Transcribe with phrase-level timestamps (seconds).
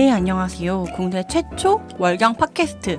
[0.00, 0.84] 네, 안녕하세요.
[0.96, 2.98] 국내 최초 월경 팟캐스트.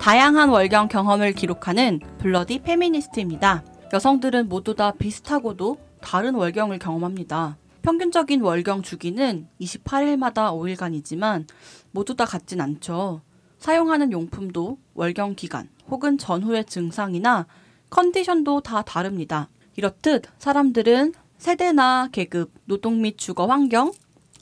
[0.00, 3.62] 다양한 월경 경험을 기록하는 블러디 페미니스트입니다.
[3.92, 7.56] 여성들은 모두 다 비슷하고도 다른 월경을 경험합니다.
[7.82, 11.46] 평균적인 월경 주기는 28일마다 5일간이지만
[11.92, 13.20] 모두 다 같진 않죠.
[13.58, 17.46] 사용하는 용품도 월경 기간 혹은 전후의 증상이나
[17.90, 19.48] 컨디션도 다 다릅니다.
[19.76, 23.92] 이렇듯 사람들은 세대나 계급, 노동 및 주거 환경,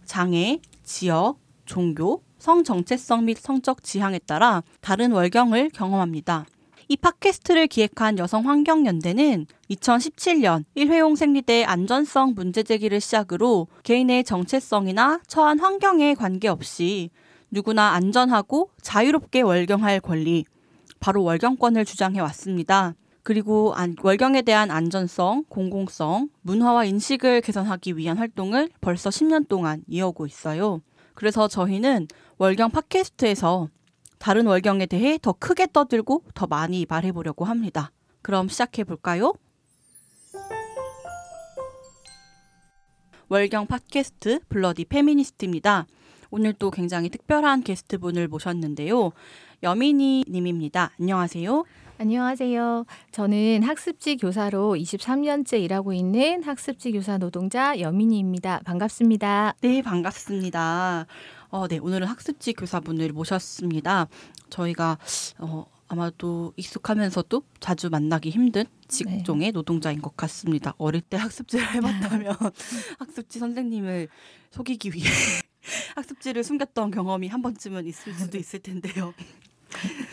[0.07, 1.37] 장애, 지역,
[1.69, 6.47] 종교, 성 정체성 및 성적 지향에 따라 다른 월경을 경험합니다.
[6.89, 16.15] 이 팟캐스트를 기획한 여성환경연대는 2017년 1회용 생리대 안전성 문제 제기를 시작으로 개인의 정체성이나 처한 환경에
[16.15, 17.11] 관계없이
[17.51, 20.47] 누구나 안전하고 자유롭게 월경할 권리,
[20.99, 22.95] 바로 월경권을 주장해 왔습니다.
[23.23, 30.81] 그리고 월경에 대한 안전성, 공공성, 문화와 인식을 개선하기 위한 활동을 벌써 10년 동안 이어오고 있어요.
[31.19, 33.69] 그래서 저희는 월경 팟캐스트에서
[34.21, 37.91] 다른 월경에 대해 더 크게 떠들고 더 많이 말해보려고 합니다.
[38.23, 39.35] 그럼 시작해 볼까요?
[43.29, 45.89] 월경 팟캐스트 블러디 페미니스트입니다.
[46.31, 49.11] 오늘 또 굉장히 특별한 게스트분을 모셨는데요.
[49.65, 50.93] 여민이 님입니다.
[51.01, 51.65] 안녕하세요.
[52.01, 52.87] 안녕하세요.
[53.11, 58.61] 저는 학습지 교사로 23년째 일하고 있는 학습지 교사 노동자 여민이입니다.
[58.65, 59.57] 반갑습니다.
[59.61, 61.07] 네, 반갑습니다.
[61.49, 64.07] 어, 네, 오늘은 학습지 교사분을 모셨습니다.
[64.49, 64.97] 저희가
[65.39, 69.51] 어, 아마도 익숙하면서도 자주 만나기 힘든 직종의 네.
[69.51, 70.75] 노동자인 것 같습니다.
[70.79, 72.37] 어릴 때 학습지를 해봤다면
[73.01, 74.07] 학습지 선생님을
[74.53, 75.11] 속이기 위해
[75.97, 79.13] 학습지를 숨겼던 경험이 한 번쯤은 있을 수도 있을 텐데요.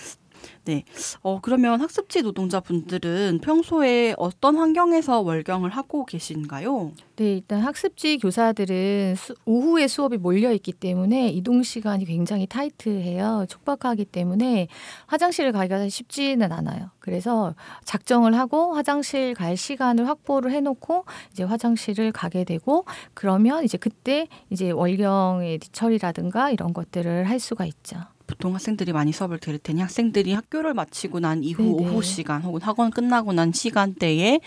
[0.65, 0.83] 네.
[1.21, 6.91] 어, 그러면 학습지 노동자분들은 평소에 어떤 환경에서 월경을 하고 계신가요?
[7.17, 13.45] 네, 일단 학습지 교사들은 수, 오후에 수업이 몰려 있기 때문에 이동 시간이 굉장히 타이트해요.
[13.47, 14.67] 촉박하기 때문에
[15.05, 16.89] 화장실을 가기가 쉽지는 않아요.
[16.97, 24.27] 그래서 작정을 하고 화장실 갈 시간을 확보를 해놓고 이제 화장실을 가게 되고 그러면 이제 그때
[24.49, 27.97] 이제 월경의 처리라든가 이런 것들을 할 수가 있죠.
[28.27, 31.89] 보통 학생들이 많이 수업을 들을 테니 학생들이 학교를 마치고 난 이후 네네.
[31.89, 34.39] 오후 시간 혹은 학원 끝나고 난 시간대에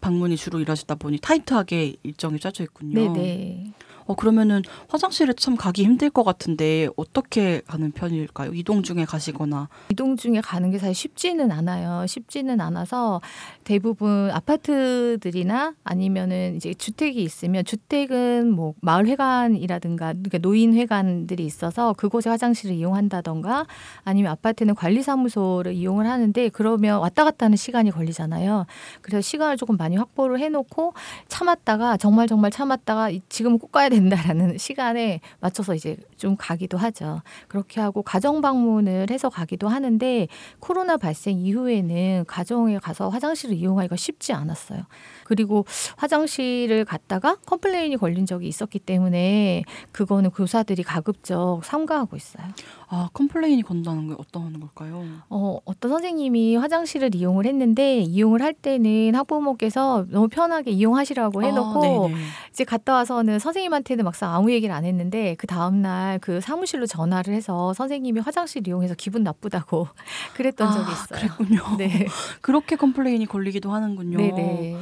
[0.00, 3.12] 방문이 주로 이루어지다 보니 타이트하게 일정이 짜져 있군요.
[3.12, 3.72] 네네.
[4.10, 8.52] 어, 그러면은 화장실에 참 가기 힘들 것 같은데 어떻게 가는 편일까요?
[8.54, 9.68] 이동 중에 가시거나.
[9.90, 12.04] 이동 중에 가는 게 사실 쉽지는 않아요.
[12.08, 13.20] 쉽지는 않아서
[13.62, 22.30] 대부분 아파트들이나 아니면은 이제 주택이 있으면 주택은 뭐 마을 회관이라든가 그러니까 노인 회관들이 있어서 그곳에
[22.30, 23.66] 화장실을 이용한다던가
[24.02, 28.66] 아니면 아파트는 관리 사무소를 이용을 하는데 그러면 왔다 갔다 하는 시간이 걸리잖아요.
[29.02, 30.94] 그래서 시간을 조금 많이 확보를 해 놓고
[31.28, 37.22] 참았다가 정말 정말 참았다가 지금 꼭 가야 돼 된다라는 시간에 맞춰서 이제 좀 가기도 하죠.
[37.48, 40.28] 그렇게 하고 가정 방문을 해서 가기도 하는데
[40.58, 44.82] 코로나 발생 이후에는 가정에 가서 화장실을 이용하기가 쉽지 않았어요.
[45.24, 45.64] 그리고
[45.96, 49.62] 화장실을 갔다가 complain이 걸린 적이 있었기 때문에
[49.92, 52.44] 그거는 교사들이 가급적 삼가하고 있어요.
[52.88, 55.04] 아, complain이 건다는 게 어떤 걸까요?
[55.28, 62.06] 어, 어떤 선생님이 화장실을 이용을 했는데 이용을 할 때는 학부모께서 너무 편하게 이용하시라고 아, 해놓고
[62.08, 62.10] 아,
[62.50, 67.34] 이제 갔다 와서는 선생님한테 는 막상 아무 얘기를 안 했는데 그 다음날 그 사무실로 전화를
[67.34, 69.88] 해서 선생님이 화장실 이용해서 기분 나쁘다고
[70.34, 71.34] 그랬던 아, 적이 있어요.
[71.36, 71.76] 그랬군요.
[71.76, 72.06] 네.
[72.40, 74.16] 그렇게 complain이 걸리기도 하는군요.
[74.18, 74.76] 네네.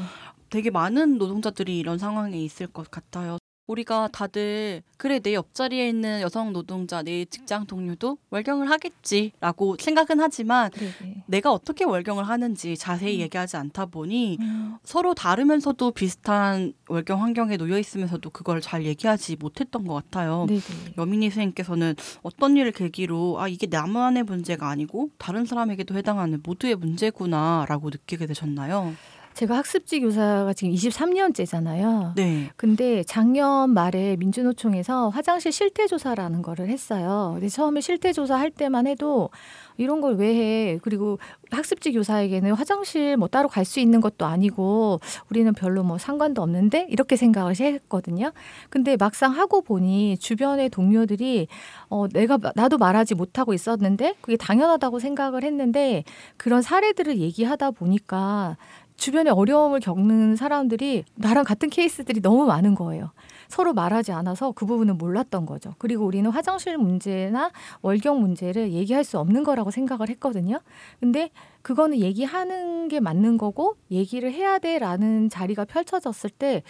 [0.51, 3.39] 되게 많은 노동자들이 이런 상황에 있을 것 같아요.
[3.69, 10.71] 우리가 다들 그래 내 옆자리에 있는 여성 노동자 내 직장 동료도 월경을 하겠지라고 생각은 하지만
[10.71, 11.25] 네네.
[11.27, 13.21] 내가 어떻게 월경을 하는지 자세히 음.
[13.21, 14.77] 얘기하지 않다 보니 음.
[14.83, 20.47] 서로 다르면서도 비슷한 월경 환경에 놓여 있으면서도 그걸 잘 얘기하지 못했던 것 같아요.
[20.49, 20.61] 네네.
[20.97, 27.91] 여민희 선생님께서는 어떤 일을 계기로 아 이게 나만의 문제가 아니고 다른 사람에게도 해당하는 모두의 문제구나라고
[27.91, 28.95] 느끼게 되셨나요?
[29.39, 32.15] 제가 학습지 교사가 지금 23년째잖아요.
[32.17, 32.51] 네.
[32.57, 37.31] 근데 작년 말에 민주노총에서 화장실 실태 조사라는 거를 했어요.
[37.35, 39.31] 근데 처음에 실태 조사 할 때만 해도
[39.77, 40.79] 이런 걸 왜 해?
[40.83, 41.21] 그리고
[41.53, 44.99] 학습지 교사에게는 화장실 뭐 따로 갈 수 있는 것도 아니고
[45.31, 48.33] 우리는 별로 뭐 상관도 없는데 이렇게 생각을 했거든요.
[48.71, 51.47] 근데 막상 하고 보니 주변의 동료들이
[51.91, 56.03] 어 내가 나도 말하지 못하고 있었는데 그게 당연하다고 생각을 했는데
[56.37, 58.57] 그런 사례들을 얘기하다 보니까
[58.99, 63.13] 주변에 어려움을 겪는 사람들이 나랑 같은 케이스들이 너무 많은 거예요.
[63.47, 65.75] 서로 말하지 않아서 그 부분은 몰랐던 거죠.
[65.79, 67.51] 그리고 우리는 화장실 문제나
[67.81, 70.61] 월경 문제를 얘기할 수 없는 거라고 생각을 했거든요.
[71.01, 71.31] 근데
[71.63, 76.63] 그거는 얘기하는 게 맞는 거고 얘기를 해야 돼라는 자리가 펼쳐졌을 때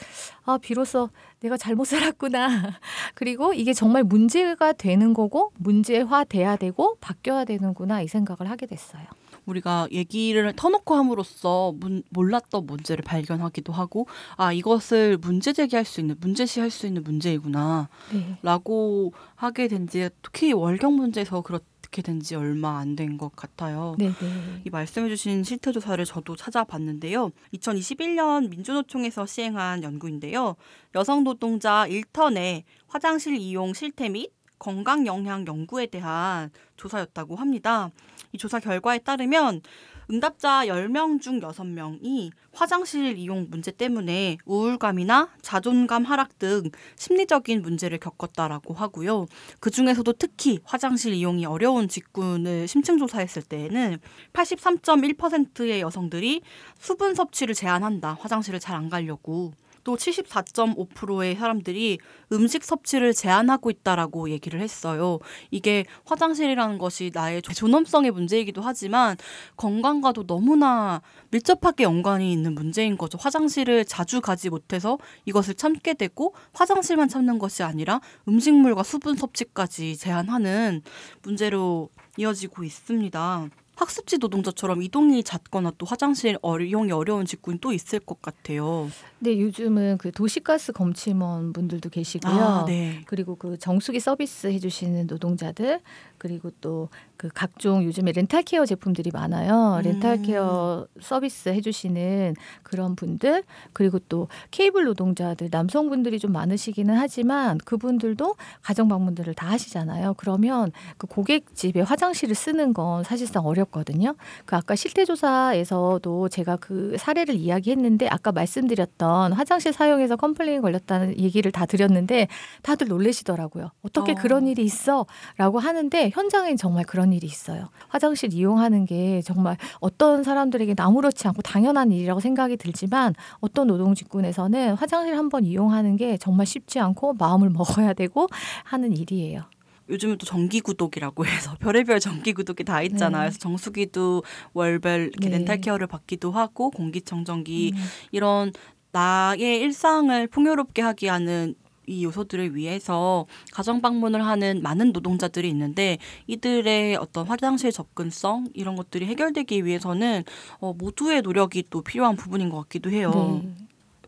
[0.45, 1.09] 아, 비로소
[1.41, 2.49] 내가 잘못 살았구나.
[3.15, 9.05] 그리고 이게 정말 문제가 되는 거고 문제화 돼야 되고 바뀌어야 되는구나 이 생각을 하게 됐어요.
[9.49, 14.07] 우리가 얘기를 터놓고 함으로써 문, 몰랐던 문제를 발견하기도 하고
[14.37, 18.39] 아 이것을 문제 제기할 수 있는 문제시할 수 있는 문제이구나 네.
[18.43, 23.95] 라고 하게 된지 특히 월경 문제에서 그렇게 된 지 얼마 안 된 것 같아요.
[23.99, 24.61] 네, 네.
[24.67, 27.31] 이 말씀해주신 실태 조사를 저도 찾아봤는데요.
[27.55, 30.57] 2021년 민주노총에서 시행한 연구인데요.
[30.95, 37.91] 여성 노동자 1턴의 화장실 이용 실태 및 건강 영향 연구에 대한 조사였다고 합니다.
[38.33, 39.63] 이 조사 결과에 따르면
[40.11, 48.73] 응답자 10명 중 6명이 화장실 이용 문제 때문에 우울감이나 자존감 하락 등 심리적인 문제를 겪었다라고
[48.73, 49.27] 하고요.
[49.61, 53.99] 그 중에서도 특히 화장실 이용이 어려운 직군을 심층 조사했을 때에는
[54.33, 56.41] 83.1%의 여성들이
[56.79, 58.17] 수분 섭취를 제한한다.
[58.19, 59.53] 화장실을 잘 안 가려고.
[59.89, 61.99] 또 74.5%의 사람들이
[62.33, 65.19] 음식 섭취를 제한하고 있다라고 얘기를 했어요.
[65.51, 69.17] 이게 화장실이라는 것이 나의 존엄성의 문제이기도 하지만
[69.57, 71.01] 건강과도 너무나
[71.31, 73.17] 밀접하게 연관이 있는 문제인 거죠.
[73.19, 80.83] 화장실을 자주 가지 못해서 이것을 참게 되고 화장실만 참는 것이 아니라 음식물과 수분 섭취까지 제한하는
[81.23, 81.89] 문제로
[82.19, 83.49] 이어지고 있습니다.
[83.79, 88.91] 학습지 노동자처럼 이동이 잦거나 또 화장실 이용이 어려운 직군이 또 있을 것 같아요.
[89.21, 92.33] 네, 요즘은 그 도시가스 검침원 분들도 계시고요.
[92.33, 93.03] 아, 네.
[93.07, 95.81] 그리고 그 정수기 서비스 해주시는 노동자들,
[96.19, 96.89] 그리고 또
[97.19, 99.79] 그 각종 요즘에 렌탈케어 제품들이 많아요.
[99.79, 99.83] 음.
[99.83, 103.43] 렌탈케어 서비스 해주시는 그런 분들,
[103.73, 110.15] 그리고 또 케이블 노동자들, 남성분들이 좀 많으시기는 하지만 그분들도 가정 방문들을 다 하시잖아요.
[110.15, 114.15] 그러면 그 고객 집에 화장실을 쓰는 건 사실상 어렵거든요.
[114.47, 121.51] 그 아까 실태 조사에서도 제가 그 사례를 이야기했는데 아까 말씀드렸던 화장실 사용해서 complain 걸렸다는 얘기를
[121.53, 122.29] 다 드렸는데
[122.63, 123.71] 다들 놀래시더라고요.
[123.83, 124.15] 어떻게 어.
[124.15, 127.69] 그런 일이 있어?라고 하는데 현장엔 정말 그런 일이 있어요.
[127.89, 135.17] 화장실 이용하는 게 정말 어떤 사람들에게 아무렇지 않고 당연한 일이라고 생각이 들지만 어떤 노동직군에서는 화장실
[135.17, 138.29] 한번 이용하는 게 정말 쉽지 않고 마음을 먹어야 되고
[138.65, 139.45] 하는 일이에요.
[139.91, 143.23] 요즘은 또 정기 구독이라고 해서 별의별 정기 구독이 다 있잖아요.
[143.23, 143.29] 네.
[143.29, 144.23] 그래서 정수기도
[144.53, 145.39] 월별 이렇게 네.
[145.39, 147.85] 렌탈 케어를 받기도 하고 공기청정기 음.
[148.13, 148.53] 이런
[148.93, 151.55] 나의 일상을 풍요롭게 하게 하는
[151.87, 155.97] 이 요소들을 위해서 가정 방문을 하는 많은 노동자들이 있는데
[156.27, 160.23] 이들의 어떤 화장실 접근성 이런 것들이 해결되기 위해서는
[160.61, 163.41] 어, 모두의 노력이 또 필요한 부분인 것 같기도 해요.
[163.43, 163.55] 네.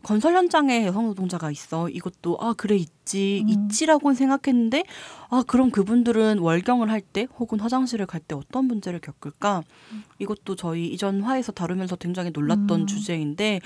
[0.03, 1.87] 건설 현장에 여성 노동자가 있어.
[1.89, 3.49] 이것도 아 그래 있지 음.
[3.49, 4.83] 있지라고는 생각했는데
[5.29, 9.63] 아 그럼 그분들은 월경을 할 때 혹은 화장실을 갈 때 어떤 문제를 겪을까?
[10.19, 12.87] 이것도 저희 이전 화에서 다루면서 굉장히 놀랐던 음.
[12.87, 13.59] 주제인데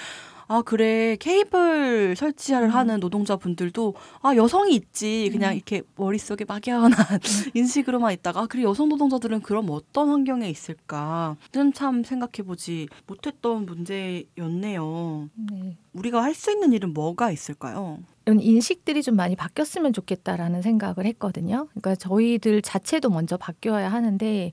[0.47, 2.69] 아 그래 케이블 설치를 음.
[2.69, 5.55] 하는 노동자분들도 아 여성이 있지 그냥 음.
[5.55, 6.91] 이렇게 머릿속에 막연한
[7.55, 15.29] 인식으로만 있다가 아, 그래 여성 노동자들은 그럼 어떤 환경에 있을까는 참 생각해보지 못했던 문제였네요.
[15.51, 15.77] 네.
[15.93, 17.99] 우리가 할 수 있는 일은 뭐가 있을까요?
[18.25, 21.67] 이런 인식들이 좀 많이 바뀌었으면 좋겠다라는 생각을 했거든요.
[21.69, 24.51] 그러니까 저희들 자체도 먼저 바뀌어야 하는데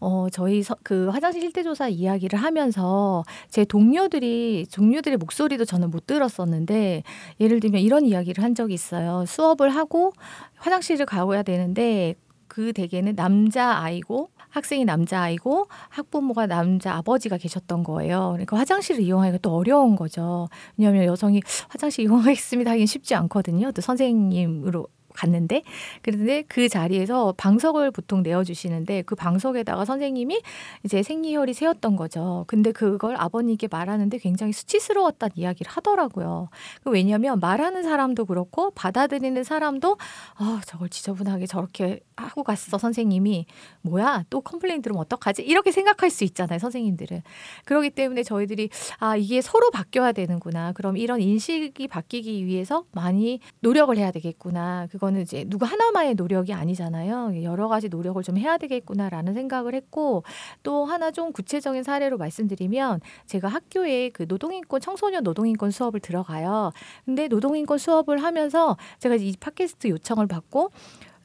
[0.00, 6.06] 어 저희 서, 그 화장실 실태 조사 이야기를 하면서 제 동료들이 동료들의 목소리도 저는 못
[6.06, 7.02] 들었었는데
[7.40, 9.24] 예를 들면 이런 이야기를 한 적이 있어요.
[9.26, 10.12] 수업을 하고
[10.56, 12.14] 화장실을 가야 되는데
[12.50, 18.30] 그 대개는 남자 아이고 학생이 남자 아이고 학부모가 남자 아버지가 계셨던 거예요.
[18.32, 20.48] 그러니까 화장실을 이용하기가 또 어려운 거죠.
[20.76, 23.70] 왜냐하면 여성이 화장실 이용하겠습니다 하긴 쉽지 않거든요.
[23.70, 25.62] 또 선생님으로 갔는데
[26.02, 30.40] 그런데 그 자리에서 방석을 보통 내어주시는데 그 방석에다가 선생님이
[30.84, 32.44] 이제 생리혈이 새었던 거죠.
[32.46, 36.48] 근데 그걸 아버님께 말하는데 굉장히 수치스러웠다는 이야기를 하더라고요.
[36.82, 39.98] 그 왜냐하면 말하는 사람도 그렇고 받아들이는 사람도
[40.36, 43.46] 아 저걸 지저분하게 저렇게 하고 갔어 선생님이.
[43.82, 44.24] 뭐야?
[44.30, 45.42] 또 complain 들으면 어떡하지?
[45.42, 47.22] 이렇게 생각할 수 있잖아요 선생님들은.
[47.64, 50.72] 그렇기 때문에 저희들이 아 이게 서로 바뀌어야 되는구나.
[50.72, 54.86] 그럼 이런 인식이 바뀌기 위해서 많이 노력을 해야 되겠구나.
[54.90, 57.42] 그거는 이제 누구 하나만의 노력이 아니잖아요.
[57.42, 60.24] 여러 가지 노력을 좀 해야 되겠구나라는 생각을 했고
[60.62, 66.72] 또 하나 좀 구체적인 사례로 말씀드리면 제가 학교에 그 노동인권 청소년 노동인권 수업을 들어가요.
[67.04, 70.70] 근데 노동인권 수업을 하면서 제가 이 팟캐스트 요청을 받고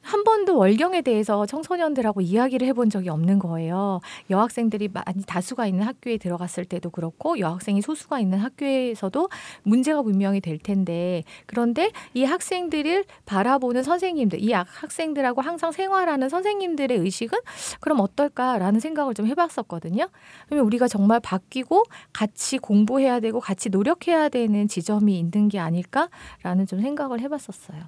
[0.06, 4.00] 한 번도 월경에 대해서 청소년들하고 이야기를 해본 적이 없는 거예요.
[4.30, 9.28] 여학생들이 많이 다수가 있는 학교에 들어갔을 때도 그렇고 여학생이 소수가 있는 학교에서도
[9.64, 17.38] 문제가 분명히 될 텐데 그런데 이 학생들을 바라보는 선생님들, 이 학생들하고 항상 생활하는 선생님들의 의식은
[17.80, 20.08] 그럼 어떨까라는 생각을 좀 해봤었거든요.
[20.46, 21.82] 그러면 우리가 정말 바뀌고
[22.12, 27.82] 같이 공부해야 되고 같이 노력해야 되는 지점이 있는 게 아닐까라는 좀 생각을 해봤었어요.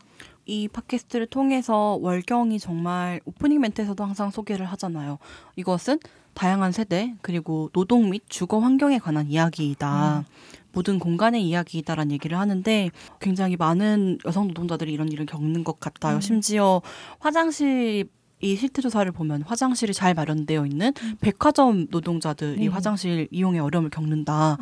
[0.49, 5.19] 이 팟캐스트를 통해서 월경이 정말 오프닝 멘트에서도 항상 소개를 하잖아요.
[5.57, 5.99] 이것은
[6.33, 10.21] 다양한 세대 그리고 노동 및 주거 환경에 관한 이야기이다.
[10.21, 10.25] 음.
[10.73, 12.91] 모든 공간의 이야기이다라는 얘기를 하는데
[13.21, 16.17] 굉장히 많은 여성 노동자들이 이런 일을 겪는 것 같아요.
[16.17, 16.21] 음.
[16.21, 16.81] 심지어
[17.19, 18.09] 화장실
[18.41, 21.17] 이 실태 조사를 보면 화장실이 잘 마련되어 있는 음.
[21.21, 22.69] 백화점 노동자들이 네.
[22.69, 24.57] 화장실 이용에 어려움을 겪는다는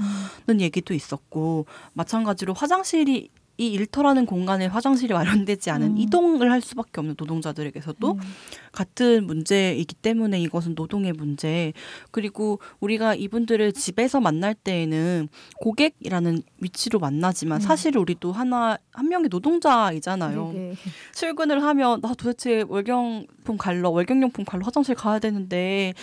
[0.49, 0.61] 음.
[0.61, 5.99] 얘기도 있었고 마찬가지로 화장실이 이 일터라는 공간에 화장실이 마련되지 않은 음.
[5.99, 8.21] 이동을 할 수밖에 없는 노동자들에게서도 음.
[8.73, 11.73] 같은 문제이기 때문에 이것은 노동의 문제.
[12.11, 15.29] 그리고 우리가 이분들을 집에서 만날 때에는
[15.61, 17.61] 고객이라는 위치로 만나지만 음.
[17.61, 20.53] 사실 우리도 하나 한 명의 노동자이잖아요.
[20.53, 20.75] 네네.
[21.15, 25.95] 출근을 하면 나 도대체 월경품 갈러 월경용품 갈러 화장실 가야 되는데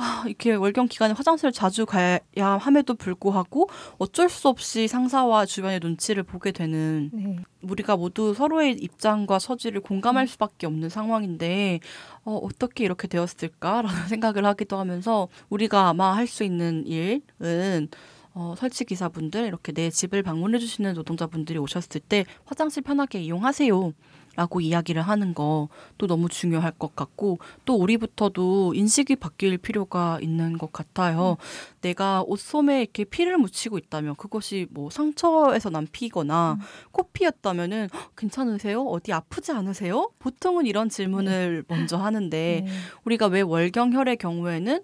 [0.00, 6.22] 아, 이렇게 월경 기간에 화장실을 자주 가야 함에도 불구하고 어쩔 수 없이 상사와 주변의 눈치를
[6.22, 7.36] 보게 되는 네.
[7.60, 10.26] 우리가 모두 서로의 입장과 처지를 공감할 음.
[10.26, 11.80] 수밖에 없는 상황인데
[12.24, 17.88] 어, 어떻게 이렇게 되었을까라는 생각을 하기도 하면서 우리가 아마 할 수 있는 일은
[18.34, 23.92] 어, 설치 기사분들 이렇게 내 집을 방문해 주시는 노동자분들이 오셨을 때 화장실 편하게 이용하세요.
[24.36, 30.72] 라고 이야기를 하는 것도 너무 중요할 것 같고 또 우리부터도 인식이 바뀔 필요가 있는 것
[30.72, 31.36] 같아요.
[31.38, 31.44] 음.
[31.80, 36.64] 내가 옷 소매에 이렇게 피를 묻히고 있다면 그것이 뭐 상처에서 난 피거나 음.
[36.92, 38.82] 코피였다면은 괜찮으세요?
[38.82, 40.10] 어디 아프지 않으세요?
[40.20, 41.74] 보통은 이런 질문을 네.
[41.74, 42.72] 먼저 하는데 네.
[43.04, 44.80] 우리가 왜 월경혈의 경우에는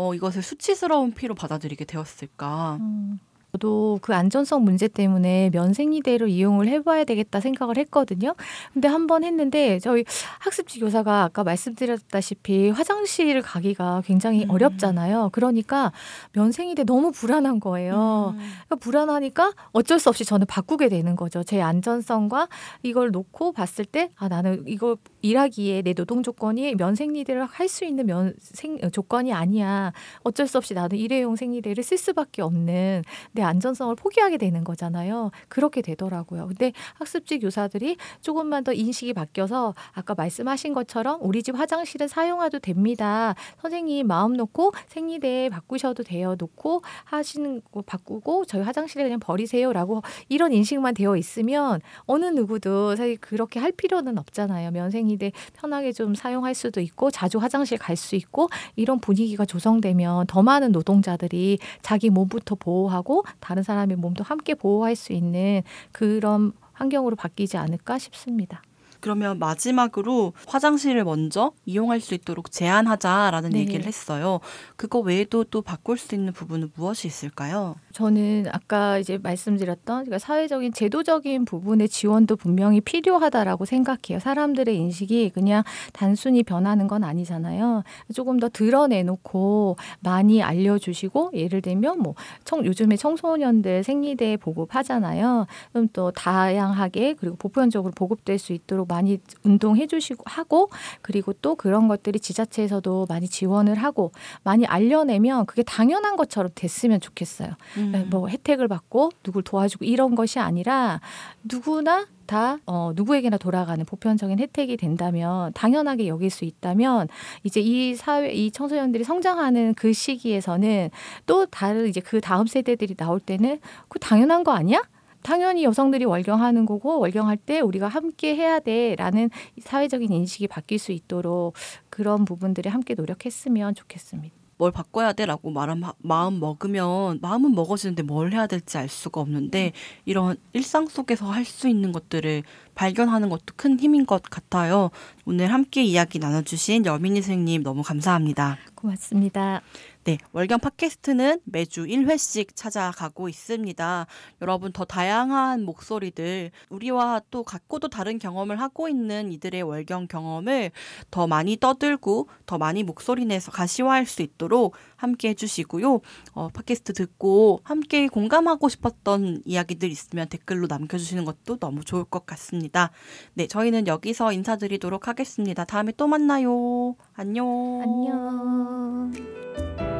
[0.00, 2.76] 어, 이것을 수치스러운 피로 받아들이게 되었을까?
[2.80, 3.18] 음.
[3.52, 8.34] 저도 그 안전성 문제 때문에 면생리대로 이용을 해봐야 되겠다 생각을 했거든요.
[8.74, 10.04] 근데 한 번 했는데 저희
[10.40, 14.50] 학습지 교사가 아까 말씀드렸다시피 화장실 가기가 굉장히 음.
[14.50, 15.30] 어렵잖아요.
[15.32, 15.92] 그러니까
[16.34, 18.34] 면생리대 너무 불안한 거예요.
[18.36, 18.50] 음.
[18.66, 21.42] 그러니까 불안하니까 어쩔 수 없이 저는 바꾸게 되는 거죠.
[21.42, 22.48] 제 안전성과
[22.82, 28.06] 이걸 놓고 봤을 때 아 나는 이거 일하기에 내 노동 조건이 면생리대를 할 수 있는
[28.06, 29.92] 면 생 조건이 아니야.
[30.22, 33.02] 어쩔 수 없이 나는 일회용 생리대를 쓸 수밖에 없는
[33.38, 35.30] 내 안전성을 포기하게 되는 거잖아요.
[35.48, 36.48] 그렇게 되더라고요.
[36.48, 43.36] 근데 학습지 교사들이 조금만 더 인식이 바뀌어서 아까 말씀하신 것처럼 우리 집 화장실은 사용해도 됩니다.
[43.62, 46.34] 선생님 마음 놓고 생리대 바꾸셔도 돼요.
[46.36, 53.18] 놓고 하시는 거 바꾸고 저희 화장실에 그냥 버리세요라고 이런 인식만 되어 있으면 어느 누구도 사실
[53.18, 54.72] 그렇게 할 필요는 없잖아요.
[54.72, 60.42] 면생리대 편하게 좀 사용할 수도 있고 자주 화장실 갈 수 있고 이런 분위기가 조성되면 더
[60.42, 67.56] 많은 노동자들이 자기 몸부터 보호하고 다른 사람의 몸도 함께 보호할 수 있는 그런 환경으로 바뀌지
[67.56, 68.62] 않을까 싶습니다.
[69.00, 73.60] 그러면 마지막으로 화장실을 먼저 이용할 수 있도록 제한하자라는 네.
[73.60, 74.40] 얘기를 했어요.
[74.76, 77.76] 그거 외에도 또 바꿀 수 있는 부분은 무엇이 있을까요?
[77.92, 84.18] 저는 아까 이제 말씀드렸던 그러니까 사회적인 제도적인 부분의 지원도 분명히 필요하다라고 생각해요.
[84.20, 85.62] 사람들의 인식이 그냥
[85.92, 87.82] 단순히 변하는 건 아니잖아요.
[88.14, 92.14] 조금 더 드러내놓고 많이 알려주시고 예를 들면 뭐
[92.44, 95.46] 청, 요즘에 청소년들 생리대 보급하잖아요.
[95.72, 100.70] 그럼 또 다양하게 그리고 보편적으로 보급될 수 있도록 많이 운동해 주시고 하고
[101.02, 107.50] 그리고 또 그런 것들이 지자체에서도 많이 지원을 하고 많이 알려내면 그게 당연한 것처럼 됐으면 좋겠어요.
[107.76, 108.08] 음.
[108.10, 111.00] 뭐 혜택을 받고 누굴 도와주고 이런 것이 아니라
[111.44, 117.08] 누구나 다 어, 누구에게나 돌아가는 보편적인 혜택이 된다면 당연하게 여길 수 있다면
[117.42, 120.90] 이제 이 사회 이 청소년들이 성장하는 그 시기에서는
[121.26, 124.82] 또 다른 이제 그 다음 세대들이 나올 때는 그 당연한 거 아니야?
[125.22, 131.54] 당연히 여성들이 월경하는 거고 월경할 때 우리가 함께 해야 돼라는 사회적인 인식이 바뀔 수 있도록
[131.90, 134.38] 그런 부분들이 함께 노력했으면 좋겠습니다.
[134.58, 139.72] 뭘 바꿔야 돼라고 말한 마음 먹으면 마음은 먹어지는데 뭘 해야 될지 알 수가 없는데
[140.04, 142.42] 이런 일상 속에서 할 수 있는 것들을
[142.74, 144.90] 발견하는 것도 큰 힘인 것 같아요.
[145.24, 148.58] 오늘 함께 이야기 나눠주신 여민희 선생님 너무 감사합니다.
[148.74, 149.62] 고맙습니다.
[150.08, 154.06] 네, 월경 팟캐스트는 매주 1회씩 찾아가고 있습니다.
[154.40, 160.70] 여러분 더 다양한 목소리들, 우리와 또 갖고도 다른 경험을 하고 있는 이들의 월경 경험을
[161.10, 166.00] 더 많이 떠들고 더 많이 목소리 내서 가시화할 수 있도록 함께 해주시고요.
[166.32, 172.92] 어, 팟캐스트 듣고 함께 공감하고 싶었던 이야기들 있으면 댓글로 남겨주시는 것도 너무 좋을 것 같습니다.
[173.34, 175.66] 네, 저희는 여기서 인사드리도록 하겠습니다.
[175.66, 176.96] 다음에 또 만나요.
[177.12, 177.82] 안녕.
[177.82, 179.97] 안녕.